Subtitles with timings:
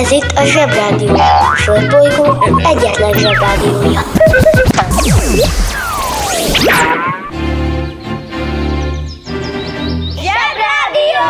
[0.00, 1.14] Ez itt a Zsebrádió.
[1.14, 4.00] A Földbolygó egyetlen Zsebrádiója.
[10.16, 11.26] Zsebrádió!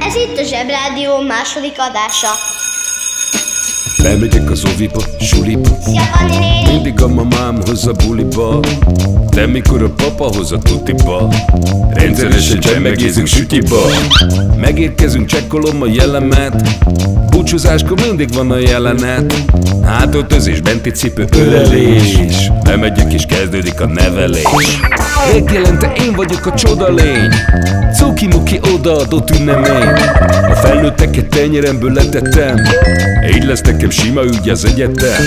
[0.00, 2.28] Ez itt a Zsebrádió második adása.
[3.96, 6.72] Lemegyek az oviba, suliba Szia, Fanni néni!
[6.72, 8.60] Mindig a mamám hoz a buliba
[9.34, 11.28] De mikor a papa hoz a tutiba
[11.90, 13.80] Rendszeresen csemmegézünk sütiba.
[14.56, 16.62] Megérkezünk, csekkolom a jellemet
[17.30, 19.34] Búcsúzáskor mindig van a jelenet.
[19.84, 22.18] Hátöltözés, benti cipő, ölelés
[22.64, 24.78] Bemegyek és kezdődik a nevelés.
[25.32, 27.28] Megjelente én vagyok a csoda lény?
[27.94, 29.88] Cuki-muki odaadott ünnemény.
[30.50, 32.56] A felnőtteket tenyeremből letettem.
[33.34, 35.22] Így lesz nekem sima ügy az egyetem.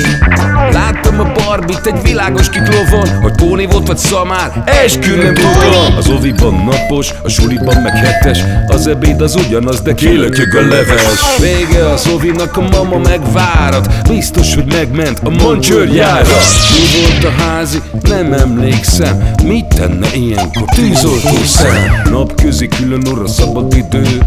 [0.71, 6.09] Láttam a barbit egy világos kiklovon Hogy Póni volt vagy szamár, eskü nem tudom Az
[6.09, 8.39] oviban napos, a suliban meg hetes.
[8.67, 11.01] Az ebéd az ugyanaz, de kilötyög a leves.
[11.39, 14.09] Vége az ovinak, a mama megvárat.
[14.09, 16.37] Biztos, hogy megment a mancsőrjára
[16.71, 17.81] Mi volt a házi?
[18.09, 19.31] Nem emlékszem.
[19.43, 20.65] Mit tenne ilyenkor?
[20.75, 22.01] Tűzoltó szem?
[22.11, 24.21] Napközi külön orra szabad idő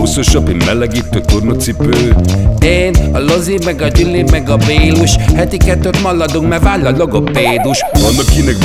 [0.00, 2.14] Húszosabb, én melegítő tornacipő.
[2.60, 5.16] Én, a Lozi, meg a Gyüli, meg a Bélus.
[5.34, 8.56] Heti kettőt maladunk, mert váll a logopédus Van akinek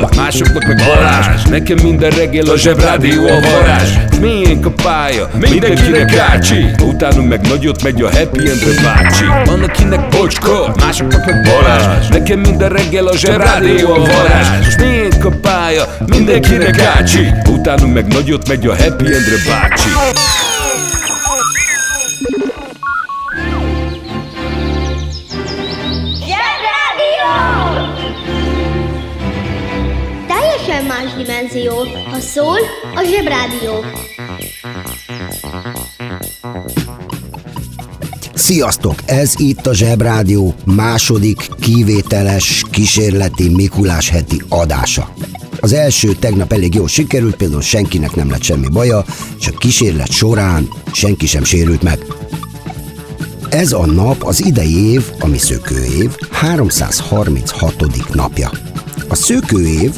[0.00, 1.42] bocskor, másoknak meg varázs.
[1.50, 3.90] Nekem minden reggel a zsebrádió a varázs.
[4.20, 9.24] Miénk a pálya, mindenkinek ácsi Utánunk meg nagyot megy a happy endre bácsi.
[9.44, 12.08] Van akinek bocskor, másoknak meg varázs.
[12.08, 14.64] Nekem minden reggel a zsebrádió a varázs.
[14.64, 19.88] Most miénk a pálya, mindenkinek ácsi Utánunk meg nagyot megy a happy endre bácsi
[31.16, 31.74] dimenzió.
[32.10, 32.58] Ha szól,
[32.94, 33.84] a Zsebrádió.
[38.34, 38.94] Sziasztok!
[39.06, 45.14] Ez itt a Zsebrádió második kivételes kísérleti Mikulás heti adása.
[45.60, 49.04] Az első tegnap elég jól sikerült, például senkinek nem lett semmi baja,
[49.38, 51.98] és a kísérlet során senki sem sérült meg.
[53.48, 58.14] Ez a nap az idei év, ami szökőév, 336.
[58.14, 58.50] napja.
[59.08, 59.92] A szökőév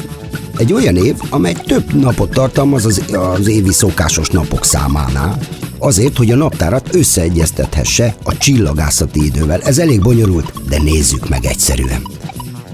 [0.57, 3.01] egy olyan év, amely több napot tartalmaz az,
[3.37, 5.39] az évi szokásos napok számánál,
[5.79, 9.61] azért, hogy a naptárat összeegyeztethesse a csillagászati idővel.
[9.61, 12.07] Ez elég bonyolult, de nézzük meg egyszerűen.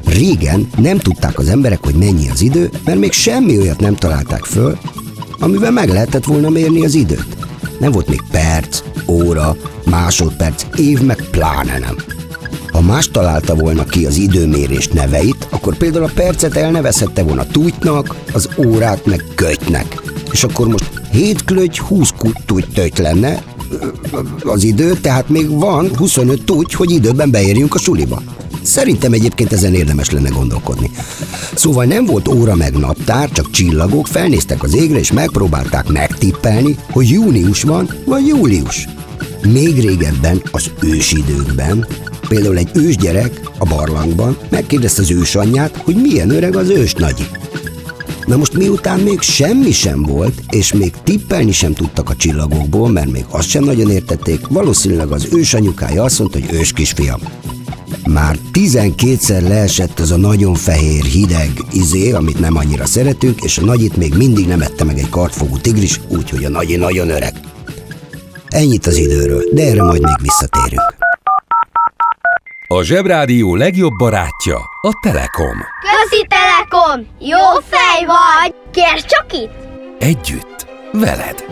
[0.05, 4.43] Régen nem tudták az emberek, hogy mennyi az idő, mert még semmi olyat nem találták
[4.43, 4.77] föl,
[5.39, 7.37] amivel meg lehetett volna mérni az időt.
[7.79, 9.55] Nem volt még perc, óra,
[9.89, 11.95] másodperc, év meg pláne nem.
[12.85, 18.49] Más találta volna ki az időmérés neveit, akkor például a percet elnevezhette volna tújtnak, az
[18.57, 20.01] órát meg kötynek.
[20.31, 22.09] És akkor most 7 klögy, 20
[22.45, 23.43] tújt lenne
[24.43, 28.21] az idő, tehát még van 25 túgy, hogy időben beérjünk a suliba.
[28.61, 30.91] Szerintem egyébként ezen érdemes lenne gondolkodni.
[31.55, 37.09] Szóval nem volt óra meg naptár, csak csillagok, felnéztek az égre és megpróbálták megtippelni, hogy
[37.09, 38.87] június van, vagy július.
[39.47, 41.87] Még régebben, az ősidőkben,
[42.33, 47.23] például egy ősgyerek a barlangban megkérdezte az ősanyját, hogy milyen öreg az ősnagyi.
[48.25, 53.11] Na most miután még semmi sem volt, és még tippelni sem tudtak a csillagokból, mert
[53.11, 57.19] még azt sem nagyon értették, valószínűleg az ősanyukája azt mondta, hogy ős kisfiam.
[58.07, 63.65] Már 12-szer leesett az a nagyon fehér, hideg izé, amit nem annyira szeretünk, és a
[63.65, 67.33] nagyit még mindig nem ette meg egy kartfogú tigris, úgyhogy a nagyi nagyon öreg.
[68.47, 71.12] Ennyit az időről, de erre majd még visszatérünk.
[72.73, 77.07] A Zsebrádió legjobb barátja a Telekom Közi Telekom!
[77.19, 78.55] Jó fej vagy!
[78.71, 79.53] Kérd csak itt!
[79.99, 81.45] Együtt, veled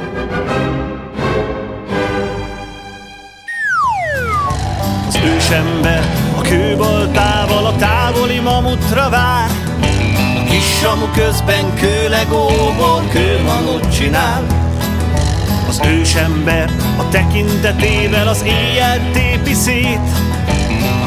[5.08, 6.04] Az ősember
[6.38, 9.50] a kőbaltával a távoli mamutra vár
[10.36, 14.46] A kis samu közben kőlegóból kőmanut csinál
[15.68, 20.31] Az ősember a tekintetével az éjjel tépi szét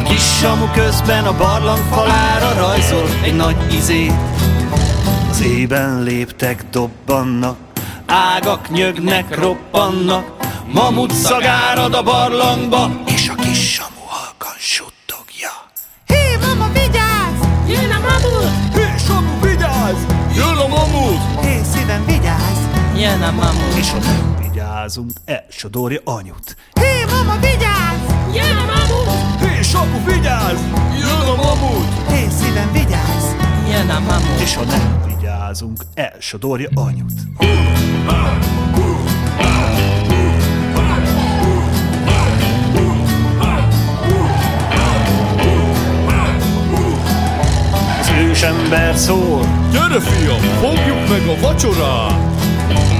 [0.04, 4.12] kis samu közben a barlang falára rajzol egy nagy izét
[5.30, 7.56] Az ében léptek dobbannak,
[8.06, 10.34] ágak nyögnek, roppannak
[10.72, 15.50] Mamut szagárad a barlangba, és a kis samu halkan suttogja.
[16.06, 17.40] Hé, mama, vigyázz!
[17.66, 18.74] Jön a mamut!
[18.74, 20.02] Hé, samu, vigyázz!
[20.34, 21.44] Jön a mamut!
[21.44, 22.58] Hé, szívem, vigyázz!
[22.96, 23.76] Jön a mamut!
[23.78, 26.56] És ha nem vigyázunk, elsodorja anyut.
[26.72, 27.73] Hé, mama, vigyázz!
[29.74, 30.60] Sapu, vigyázz!
[30.98, 32.12] Jön a mamut!
[32.12, 33.24] Én szívem, vigyázz!
[33.70, 34.40] Jön a mamut!
[34.40, 37.12] És ha nem vigyázunk, elsodorja anyut.
[48.00, 49.68] Az ősember szól.
[49.72, 52.18] Gyere fiam, fogjuk meg a vacsorát!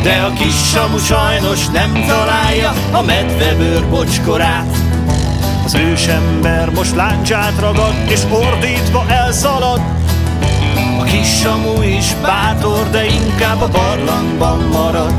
[0.02, 4.94] De a kis samu sajnos nem találja a medvebőr bocskorát.
[5.64, 9.81] Az ősember most láncsát ragad és ordítva elszalad
[11.00, 15.14] A kis Samu is bátor, de inkább a barlangban marad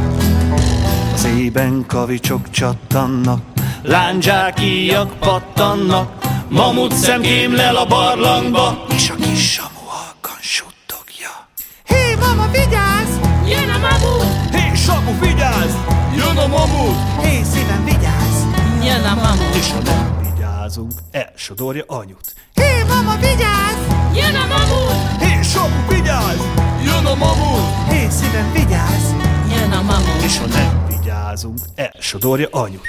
[1.13, 3.41] Az ében kavicsok csattannak,
[3.83, 6.11] láncsák íjak pattannak
[6.49, 11.47] Mamut szemkém lel a barlangba, és a kis Samu halkan suttogja
[11.85, 13.15] Hé, mama, vigyázz!
[13.47, 14.55] Jön a mamut!
[14.55, 15.73] Hé, Samu, vigyázz!
[16.15, 16.95] Jön a mamut!
[17.21, 18.39] Hé, szívem, vigyázz!
[18.83, 19.55] Jön a mamut!
[19.55, 20.24] És ha nem
[20.65, 23.77] vigyázunk, elsodorja anyut Hé, mama, vigyázz!
[24.15, 25.21] Jön a mamut!
[25.21, 26.39] Hé, Samu, vigyázz!
[26.83, 27.89] Jön a mamut!
[27.89, 29.11] Hé, szívem, vigyázz!
[29.49, 30.23] Jön a mamut!
[30.23, 32.87] És ha nem vigyázunk, elsodorja anyut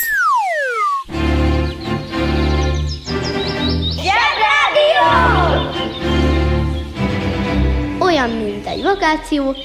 [7.98, 9.56] Olyan, mint egy vakáció,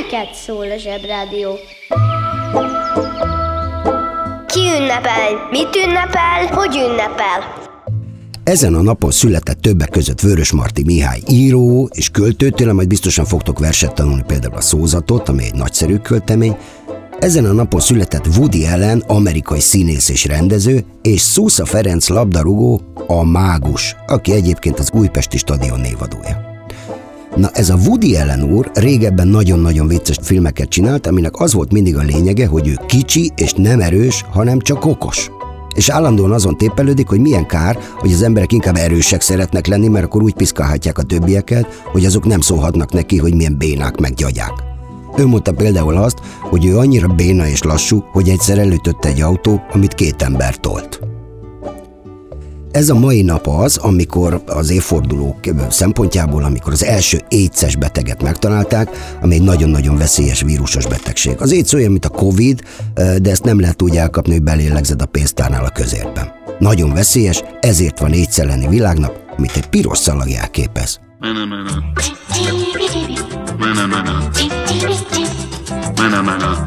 [0.00, 1.58] neked szól a Zsebrádió.
[4.78, 5.48] Ünnepel?
[5.50, 6.46] Mit ünnepel?
[6.50, 7.68] Hogy ünnepel?
[8.44, 13.24] Ezen a napon született többek között Vörös Marti Mihály író és költő, tőle majd biztosan
[13.24, 16.56] fogtok verset tanulni, például a szózatot, ami egy nagyszerű költemény.
[17.18, 23.24] Ezen a napon született Woody Allen, amerikai színész és rendező, és Szósza Ferenc labdarúgó, a
[23.24, 26.49] mágus, aki egyébként az újpesti stadion névadója.
[27.36, 31.96] Na ez a Woody Allen úr régebben nagyon-nagyon vicces filmeket csinált, aminek az volt mindig
[31.96, 35.30] a lényege, hogy ő kicsi és nem erős, hanem csak okos.
[35.74, 40.04] És állandóan azon tépelődik, hogy milyen kár, hogy az emberek inkább erősek szeretnek lenni, mert
[40.04, 44.52] akkor úgy piszkálhatják a többieket, hogy azok nem szólhatnak neki, hogy milyen bénák meg gyagyák.
[45.16, 49.60] Ő mondta például azt, hogy ő annyira béna és lassú, hogy egyszer elütötte egy autó,
[49.72, 51.09] amit két ember tolt.
[52.72, 58.88] Ez a mai nap az, amikor az évforduló szempontjából, amikor az első éces beteget megtalálták,
[59.20, 61.34] ami egy nagyon-nagyon veszélyes vírusos betegség.
[61.38, 62.62] Az éjsz olyan, mint a Covid,
[62.94, 66.28] de ezt nem lehet úgy elkapni, hogy belélegzed a pénztárnál a közérben.
[66.58, 71.00] Nagyon veszélyes, ezért van éjszeleni világnap, amit egy piros szalag jelképez.
[71.18, 71.90] Mana mana.
[75.96, 76.66] Mana mana.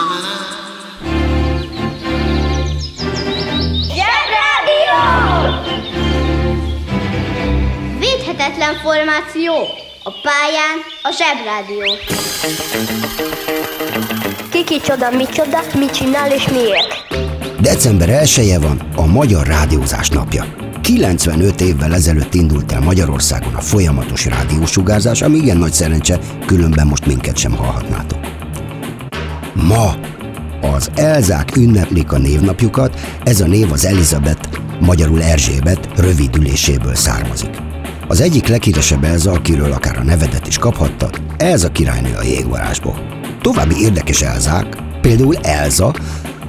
[8.41, 9.53] Védhetetlen formáció.
[10.03, 11.85] A pályán a Zsebrádió.
[14.65, 16.87] Ki csoda, micsoda, mit csinál és miért?
[17.59, 20.45] December 1 van a Magyar Rádiózás napja.
[20.81, 27.05] 95 évvel ezelőtt indult el Magyarországon a folyamatos rádiósugárzás, ami igen nagy szerencse, különben most
[27.05, 28.19] minket sem hallhatnátok.
[29.53, 29.95] Ma
[30.61, 37.69] az Elzák ünneplik a névnapjukat, ez a név az Elizabeth, magyarul Erzsébet rövidüléséből származik.
[38.07, 42.95] Az egyik leghíresebb Elza, akiről akár a nevedet is kaphattad, Elza királynő a jégvarásból.
[43.41, 45.93] További érdekes Elzák, például Elza,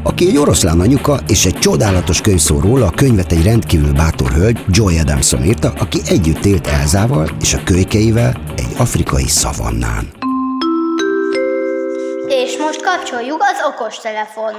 [0.02, 4.30] aki egy oroszlán anyuka és egy csodálatos könyv szól róla, a könyvet egy rendkívül bátor
[4.30, 10.08] hölgy, Joy Adamson írta, aki együtt élt Elzával és a kölykeivel egy afrikai szavannán.
[12.28, 14.52] És most kapcsoljuk az okostelefon.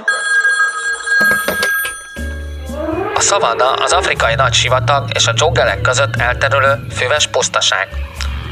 [3.24, 7.88] Szavanna az afrikai nagy sivatag és a dzsungelek között elterülő füves pusztaság.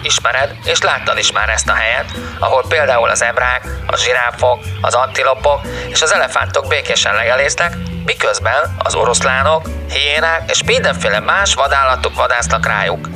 [0.03, 2.05] Ismered és láttad is már ezt a helyet,
[2.39, 8.95] ahol például az ebrák, a zsiráfok, az antilopok és az elefántok békésen legelésznek, miközben az
[8.95, 13.09] oroszlánok, hiénák és mindenféle más vadállatok vadásznak rájuk.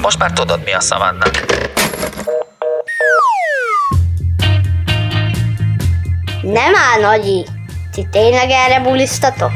[0.00, 1.24] Most már tudod, mi a szavanna.
[6.42, 7.46] Nem áll, nagyi.
[7.92, 9.52] Ti tényleg erre bulisztatok?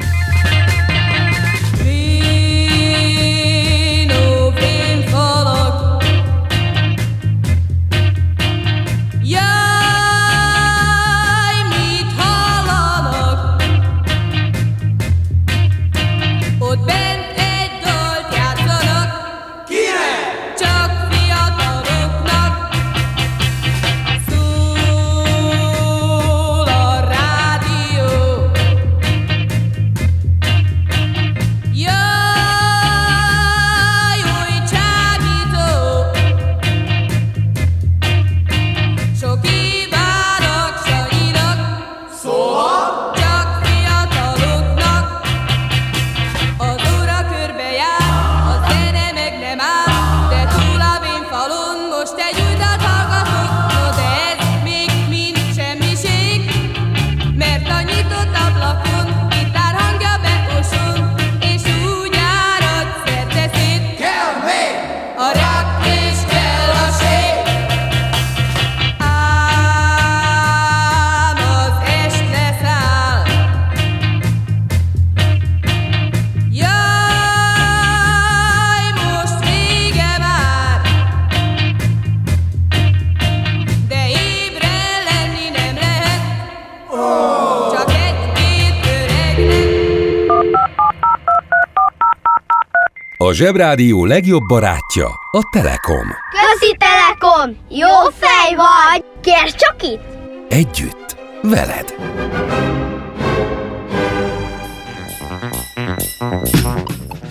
[93.40, 96.06] Zsebrádió legjobb barátja a Telekom.
[96.30, 97.56] Közi Telekom!
[97.68, 99.04] Jó fej vagy!
[99.20, 100.02] Kérd csak itt!
[100.48, 101.94] Együtt, veled.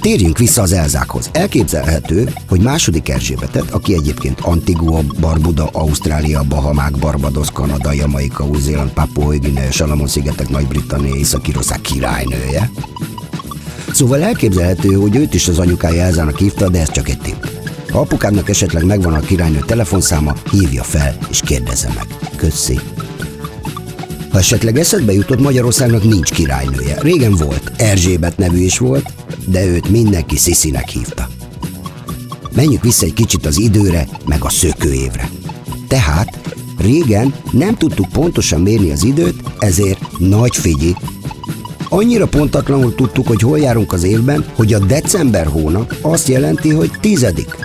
[0.02, 1.30] Térjünk vissza az Elzákhoz.
[1.34, 9.38] Elképzelhető, hogy második Erzsébetet, aki egyébként Antigua, Barbuda, Ausztrália, Bahamák, Barbados, Kanada, Jamaika, Új-Zéland, Papua,
[9.38, 12.70] Guinea, Salamon-szigetek, Nagy-Britannia, Észak-Írország királynője.
[13.92, 17.44] Szóval elképzelhető, hogy őt is az anyukája Elzának hívta, de ez csak egy tipp.
[17.90, 22.06] Ha apukádnak esetleg megvan a királynő telefonszáma, hívja fel és kérdezze meg.
[22.36, 22.80] Köszi.
[24.32, 26.98] Ha esetleg eszedbe jutott, Magyarországnak nincs királynője.
[27.02, 29.14] Régen volt, Erzsébet nevű is volt,
[29.46, 31.30] de őt mindenki Sziszinek hívta.
[32.56, 35.30] Menjünk vissza egy kicsit az időre, meg a szökőévre.
[35.88, 36.40] Tehát
[36.78, 40.96] régen nem tudtuk pontosan mérni az időt, ezért nagy figyi.
[41.90, 46.92] Annyira pontatlanul tudtuk, hogy hol járunk az évben, hogy a december hónap azt jelenti, hogy
[47.00, 47.56] tizedik.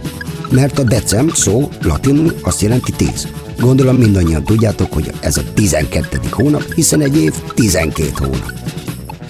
[0.50, 3.28] Mert a decem szó latinul azt jelenti tíz.
[3.61, 6.21] Gondolom mindannyian tudjátok, hogy ez a 12.
[6.31, 8.52] hónap, hiszen egy év 12 hónap.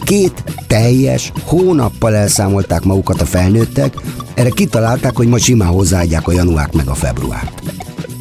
[0.05, 3.95] Két teljes hónappal elszámolták magukat a felnőttek,
[4.35, 7.54] erre kitalálták, hogy majd simán hozzáadják a januárt meg a februárt.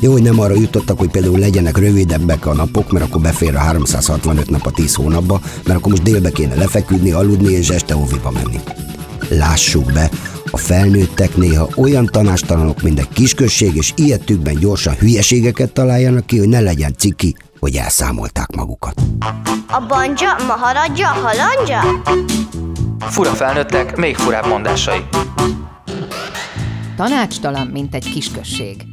[0.04, 3.60] Jó, hogy nem arra jutottak, hogy például legyenek rövidebbek a napok, mert akkor befér a
[3.60, 8.32] 365 nap a 10 hónapba, mert akkor most délbe kéne lefeküdni, aludni és este óviba
[8.32, 8.60] menni.
[9.30, 10.10] Lássuk be,
[10.52, 16.50] a felnőttek néha olyan tanástalanok, mint egy kisközség, és ilyetükben gyorsan hülyeségeket találjanak ki, hogy
[16.50, 19.02] ne legyen ciki, hogy elszámolták magukat.
[19.68, 22.02] A banja, maharadja, halandja?
[23.00, 25.00] Fura felnőttek, még furább mondásai.
[26.96, 28.93] Tanácstalan, mint egy kisközség.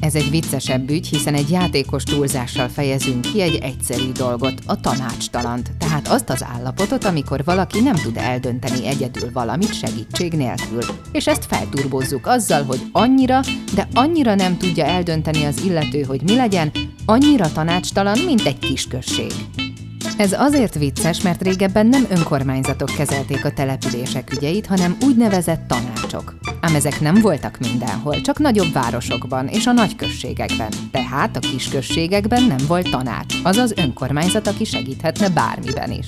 [0.00, 5.70] Ez egy viccesebb ügy, hiszen egy játékos túlzással fejezünk ki egy egyszerű dolgot, a tanácstalant,
[5.78, 10.82] tehát azt az állapotot, amikor valaki nem tud eldönteni egyedül valamit segítség nélkül.
[11.12, 13.40] És ezt felturbozzuk azzal, hogy annyira,
[13.74, 16.70] de annyira nem tudja eldönteni az illető, hogy mi legyen,
[17.04, 19.32] annyira tanácstalan, mint egy kisközség.
[20.16, 26.34] Ez azért vicces, mert régebben nem önkormányzatok kezelték a települések ügyeit, hanem úgynevezett tanácsok.
[26.60, 30.70] Ám ezek nem voltak mindenhol, csak nagyobb városokban és a nagyközségekben.
[30.90, 36.06] Tehát a kisközségekben nem volt tanács, azaz önkormányzat, aki segíthetne bármiben is.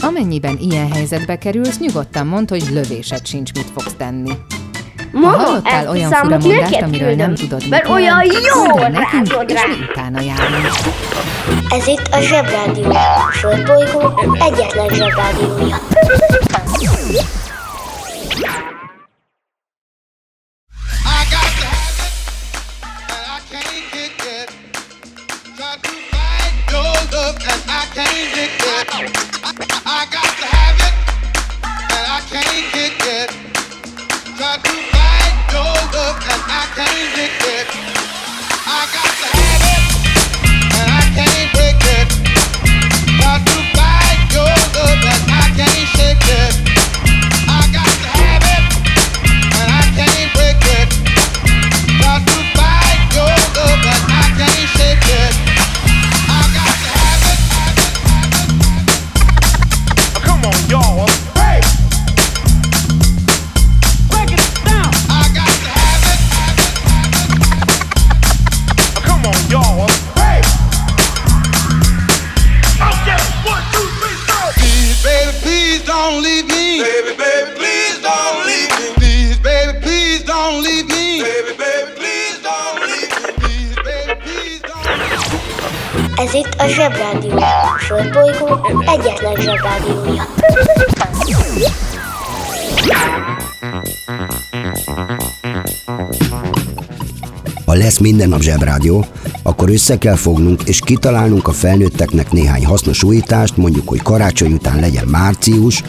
[0.00, 4.32] Amennyiben ilyen helyzetbe kerülsz, nyugodtan mondd, hogy lövéset sincs, mit fogsz tenni.
[5.12, 8.18] Ha Mama, hallottál olyan a fura számot mondást, neked amiről nem tudod, mert mit olyan
[8.78, 10.66] el nekünk, és mi utána járunk.
[11.68, 12.90] Ez itt a Zsebrádió.
[12.90, 15.76] A Földbolygó egyetlen Zsebrádiója.
[86.18, 87.36] Ez itt a Zsebrádió.
[87.36, 88.46] A Földbolygó
[88.86, 90.22] egyetlen Zsebrádiója.
[97.64, 99.06] Ha lesz minden nap zsebrádió,
[99.42, 104.80] akkor össze kell fognunk és kitalálnunk a felnőtteknek néhány hasznos újítást, mondjuk, hogy karácsony után
[104.80, 105.82] legyen március,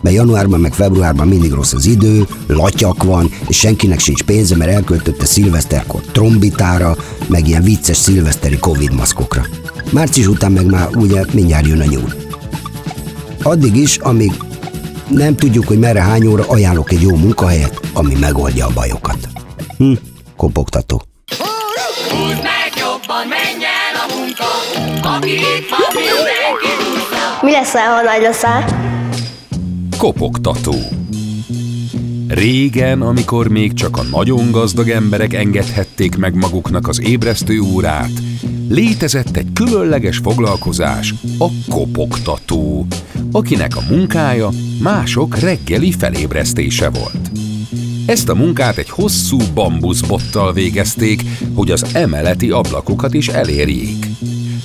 [0.00, 4.70] mert januárban meg februárban mindig rossz az idő, latyak van, és senkinek sincs pénze, mert
[4.70, 9.46] elköltötte szilveszterkor trombitára, meg ilyen vicces szilveszteri Covid maszkokra.
[9.94, 12.12] Március után meg már ugye mindjárt jön a nyúl.
[13.42, 14.32] Addig is, amíg
[15.08, 19.28] nem tudjuk, hogy merre hány óra, ajánlok egy jó munkahelyet, ami megoldja a bajokat.
[19.76, 19.92] Hm,
[20.36, 21.02] kopogtató.
[22.10, 24.44] Húzd meg jobban, menj el a munka,
[25.16, 27.38] aki itt van, mindenki húzza.
[27.42, 28.64] Mi leszel, ha nagy leszel?
[29.98, 30.74] Kopogtató.
[32.28, 38.10] Régen, amikor még csak a nagyon gazdag emberek engedhették meg maguknak az ébresztő órát,
[38.68, 42.86] létezett egy különleges foglalkozás, a kopogtató,
[43.32, 44.48] akinek a munkája
[44.82, 47.30] mások reggeli felébresztése volt.
[48.06, 51.22] Ezt a munkát egy hosszú bambuszbottal végezték,
[51.54, 54.06] hogy az emeleti ablakokat is elérjék.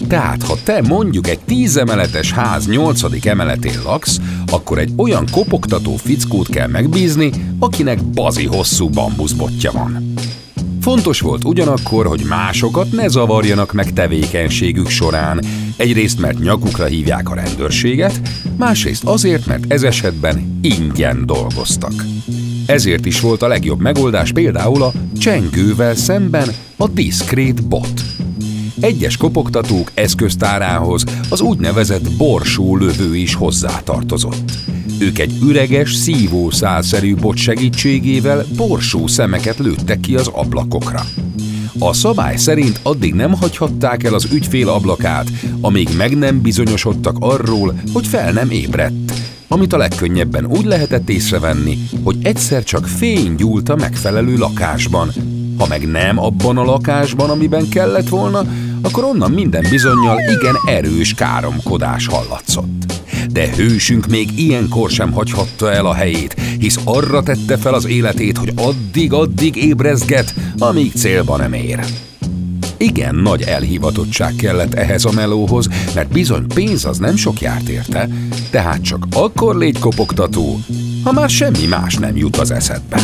[0.08, 4.20] Tehát, ha te mondjuk egy tízemeletes ház nyolcadik emeletén laksz,
[4.51, 10.13] akkor egy olyan kopogtató fickót kell megbízni, akinek bazi hosszú bambuszbotja van.
[10.81, 15.39] Fontos volt ugyanakkor, hogy másokat ne zavarjanak meg tevékenységük során.
[15.77, 18.21] Egyrészt, mert nyakukra hívják a rendőrséget,
[18.57, 21.93] másrészt azért, mert ez esetben ingyen dolgoztak.
[22.65, 28.01] Ezért is volt a legjobb megoldás például a csengővel szemben a diszkrét bot.
[28.79, 34.51] Egyes kopogtatók eszköztárához az úgynevezett borsó lövő is hozzátartozott.
[35.00, 41.06] Ők egy üreges, szívószálszerű bot segítségével borsó szemeket lőttek ki az ablakokra.
[41.79, 45.29] A szabály szerint addig nem hagyhatták el az ügyfél ablakát,
[45.62, 49.12] amíg meg nem bizonyosodtak arról, hogy fel nem ébredt,
[49.48, 55.12] amit a legkönnyebben úgy lehetett észrevenni, hogy egyszer csak fény gyúlt a megfelelő lakásban.
[55.57, 58.42] Ha meg nem abban a lakásban, amiben kellett volna,
[58.81, 62.89] akkor onnan minden bizonyal igen erős káromkodás hallatszott.
[63.31, 68.37] De hősünk még ilyenkor sem hagyhatta el a helyét, hisz arra tette fel az életét,
[68.37, 71.79] hogy addig-addig ébrezget, amíg célba nem ér.
[72.77, 78.09] Igen nagy elhivatottság kellett ehhez a melóhoz, mert bizony pénz az nem sok járt érte,
[78.50, 80.59] tehát csak akkor légy kopogtató,
[81.03, 83.00] ha már semmi más nem jut az eszedbe.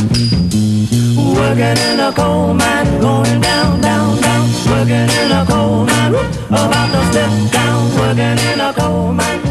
[1.16, 4.48] Working in a coal mine, going down, down, down.
[4.68, 6.18] Working in a coal mine,
[6.50, 7.92] about to step down.
[7.98, 9.45] Working in a coal mine,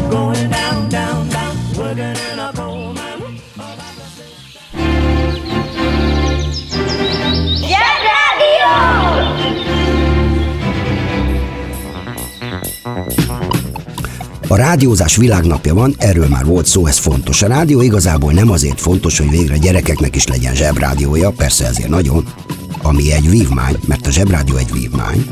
[14.55, 17.41] A rádiózás világnapja van, erről már volt szó, ez fontos.
[17.41, 22.25] A rádió igazából nem azért fontos, hogy végre gyerekeknek is legyen zsebrádiója, persze ezért nagyon,
[22.81, 25.25] ami egy vívmány, mert a zsebrádió egy vívmány.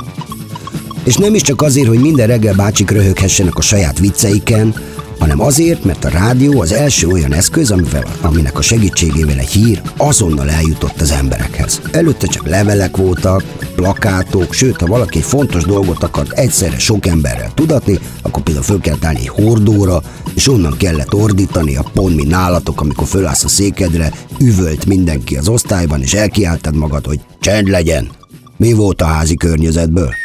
[1.04, 4.76] És nem is csak azért, hogy minden reggel bácsik röhöghessenek a saját vicceiken,
[5.24, 9.82] hanem azért, mert a rádió az első olyan eszköz, amivel, aminek a segítségével egy hír
[9.98, 11.82] azonnal eljutott az emberekhez.
[11.92, 13.44] Előtte csak levelek voltak,
[13.76, 18.80] plakátok, sőt, ha valaki egy fontos dolgot akart egyszerre sok emberrel tudatni, akkor például föl
[18.80, 20.02] kellett állni egy hordóra,
[20.34, 25.48] és onnan kellett ordítani a pont, mi nálatok, amikor fölállsz a székedre, üvölt mindenki az
[25.48, 28.10] osztályban, és elkiáltad magad, hogy csend legyen.
[28.58, 30.23] Mi volt a házi környezetből?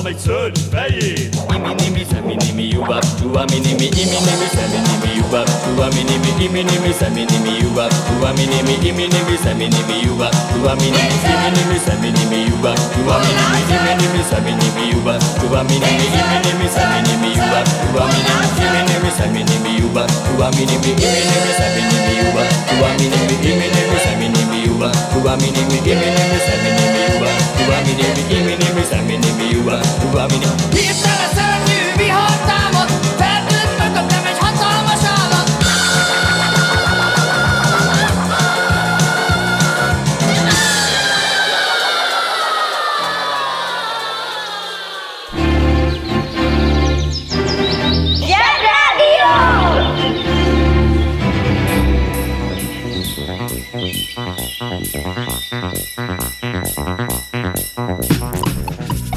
[0.00, 7.92] Tomekson, baye Iminimi, seminimi, yubap, tuwa minimi Iminimi, seminimi, yubap, tuwa minimi Iminimi, seminimi, yubap,
[8.08, 15.20] tuwa minimi Iminimi, seminimi, yubap, tuwa minimi Iminimi, seminimi, yubap, tuwa minimi Iminimi, seminimi, yubap,
[15.40, 22.48] tuwa minimi Iminimi, seminimi, yubap, tuwa minimi Iminimi, seminimi, yubap, tuwa minimi Iminimi, seminimi, yubap,
[22.68, 27.29] tuwa minimi Iminimi, seminimi, yubap, tuwa minimi Iminimi, seminimi, yubap
[27.66, 30.46] Uba mini, mi kimi, mi sami, mi uba, uba mini.
[30.72, 31.09] Peace.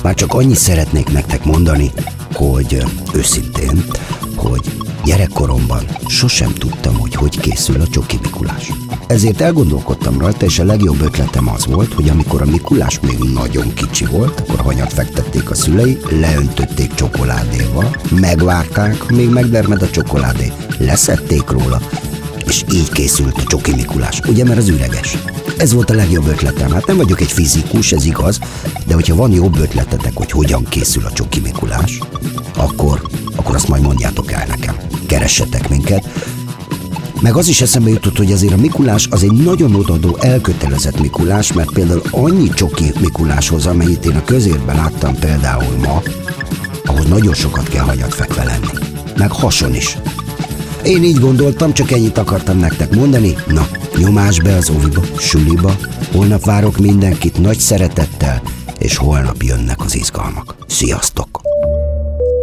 [0.04, 1.92] Már csak annyit szeretnék nektek mondani,
[2.34, 3.86] hogy őszintén,
[4.36, 4.62] hogy
[5.04, 8.72] gyerekkoromban sosem tudtam, hogy hogy készül a csoki Mikulás.
[9.08, 13.74] Ezért elgondolkodtam rajta, és a legjobb ötletem az volt, hogy amikor a Mikulás még nagyon
[13.74, 21.50] kicsi volt, akkor hanyat fektették a szülei, leöntötték csokoládéval, megvárták, még megdermed a csokoládé, leszették
[21.50, 21.82] róla,
[22.46, 25.18] és így készült a csoki Mikulás, ugye, mert az üreges.
[25.58, 26.72] Ez volt a legjobb ötletem.
[26.72, 28.40] Hát nem vagyok egy fizikus, ez igaz,
[28.86, 32.00] de hogyha van jobb ötletetek, hogy hogyan készül a csoki Mikulás,
[32.58, 33.02] akkor,
[33.36, 34.76] akkor azt majd mondjátok el nekem.
[35.08, 36.10] Keressetek minket.
[37.22, 41.54] Meg az is eszembe jutott, hogy azért a Mikulás az egy nagyon odadó, elkötelezett Mikulás,
[41.54, 46.02] mert például annyi csoki Mikuláshoz, amennyit én a közértben láttam például ma,
[46.86, 48.86] ahhoz nagyon sokat kell hanyat fekve lenni.
[49.18, 49.98] Meg hason is.
[50.84, 53.36] Én így gondoltam, csak ennyit akartam nektek mondani.
[53.48, 55.76] Na, nyomás be az óviba, suliba.
[56.12, 58.42] Holnap várok mindenkit nagy szeretettel,
[58.80, 60.56] és holnap jönnek az izgalmak.
[60.68, 61.42] Sziasztok!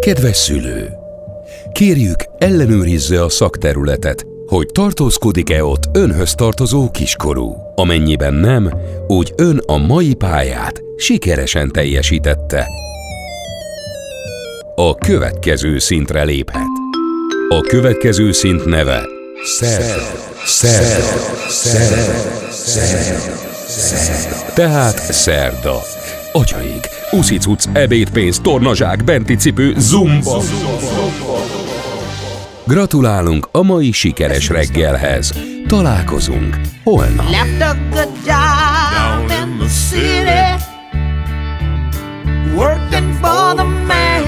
[0.01, 0.89] Kedves szülő!
[1.73, 7.57] Kérjük, ellenőrizze a szakterületet, hogy tartózkodik-e ott önhöz tartozó kiskorú.
[7.75, 8.73] Amennyiben nem,
[9.07, 12.67] úgy ön a mai pályát sikeresen teljesítette.
[14.75, 16.69] A következő szintre léphet.
[17.49, 19.03] A következő szint neve
[19.45, 20.30] Szerda.
[20.45, 21.05] Szerda.
[21.49, 22.51] Szerda.
[22.51, 23.19] Szerda.
[23.69, 24.53] Szerda.
[24.55, 25.83] Tehát szerda.
[26.33, 30.43] Atyaik, uszicuc, ebédpénz, tornazsák, benti cipő, zumba.
[32.65, 35.33] Gratulálunk a mai sikeres reggelhez.
[35.69, 37.31] Találkozunk holnap.
[37.31, 40.65] Left a good job in the city,
[42.55, 44.20] working for the man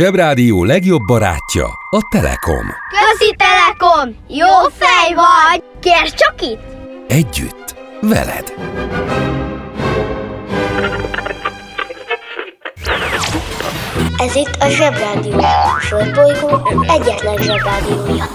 [0.00, 2.66] Zsebrádió legjobb barátja a Telekom.
[2.90, 4.16] Közi Telekom!
[4.28, 4.46] Jó
[4.78, 5.62] fej vagy!
[5.80, 6.62] Kérd csak itt!
[7.08, 8.54] Együtt, veled.
[14.18, 15.40] Ez itt a Zsebrádió.
[15.80, 16.48] Földbolygó
[16.88, 18.29] egyetlen Zsebrádiója.